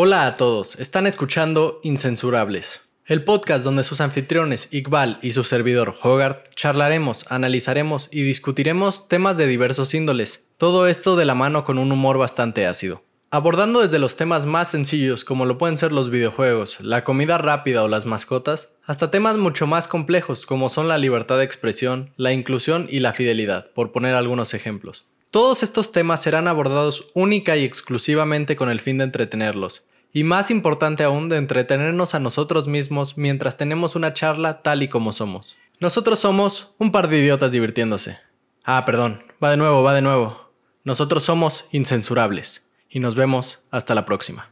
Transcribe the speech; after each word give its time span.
Hola 0.00 0.28
a 0.28 0.36
todos, 0.36 0.76
están 0.78 1.08
escuchando 1.08 1.80
Incensurables, 1.82 2.82
el 3.06 3.24
podcast 3.24 3.64
donde 3.64 3.82
sus 3.82 4.00
anfitriones 4.00 4.72
Iqbal 4.72 5.18
y 5.22 5.32
su 5.32 5.42
servidor 5.42 5.92
Hogarth 6.00 6.54
charlaremos, 6.54 7.24
analizaremos 7.28 8.08
y 8.12 8.22
discutiremos 8.22 9.08
temas 9.08 9.36
de 9.36 9.48
diversos 9.48 9.94
índoles, 9.94 10.46
todo 10.56 10.86
esto 10.86 11.16
de 11.16 11.24
la 11.24 11.34
mano 11.34 11.64
con 11.64 11.78
un 11.78 11.90
humor 11.90 12.16
bastante 12.16 12.64
ácido. 12.64 13.02
Abordando 13.32 13.80
desde 13.80 13.98
los 13.98 14.14
temas 14.14 14.46
más 14.46 14.70
sencillos 14.70 15.24
como 15.24 15.46
lo 15.46 15.58
pueden 15.58 15.76
ser 15.76 15.90
los 15.90 16.10
videojuegos, 16.10 16.80
la 16.80 17.02
comida 17.02 17.36
rápida 17.36 17.82
o 17.82 17.88
las 17.88 18.06
mascotas, 18.06 18.70
hasta 18.84 19.10
temas 19.10 19.36
mucho 19.36 19.66
más 19.66 19.88
complejos 19.88 20.46
como 20.46 20.68
son 20.68 20.86
la 20.86 20.98
libertad 20.98 21.38
de 21.38 21.44
expresión, 21.44 22.12
la 22.16 22.32
inclusión 22.32 22.86
y 22.88 23.00
la 23.00 23.14
fidelidad, 23.14 23.72
por 23.72 23.90
poner 23.90 24.14
algunos 24.14 24.54
ejemplos. 24.54 25.06
Todos 25.30 25.62
estos 25.62 25.92
temas 25.92 26.22
serán 26.22 26.48
abordados 26.48 27.10
única 27.12 27.54
y 27.56 27.64
exclusivamente 27.64 28.56
con 28.56 28.70
el 28.70 28.80
fin 28.80 28.96
de 28.96 29.04
entretenerlos, 29.04 29.84
y 30.10 30.24
más 30.24 30.50
importante 30.50 31.04
aún 31.04 31.28
de 31.28 31.36
entretenernos 31.36 32.14
a 32.14 32.18
nosotros 32.18 32.66
mismos 32.66 33.18
mientras 33.18 33.58
tenemos 33.58 33.94
una 33.94 34.14
charla 34.14 34.62
tal 34.62 34.82
y 34.82 34.88
como 34.88 35.12
somos. 35.12 35.58
Nosotros 35.80 36.18
somos 36.18 36.74
un 36.78 36.92
par 36.92 37.08
de 37.08 37.18
idiotas 37.18 37.52
divirtiéndose. 37.52 38.18
Ah, 38.64 38.84
perdón, 38.86 39.22
va 39.42 39.50
de 39.50 39.58
nuevo, 39.58 39.82
va 39.82 39.92
de 39.92 40.00
nuevo. 40.00 40.50
Nosotros 40.82 41.24
somos 41.24 41.66
incensurables 41.72 42.66
y 42.88 42.98
nos 43.00 43.14
vemos 43.14 43.60
hasta 43.70 43.94
la 43.94 44.06
próxima. 44.06 44.48